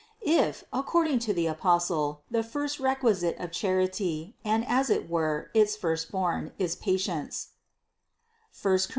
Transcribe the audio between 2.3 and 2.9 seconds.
the first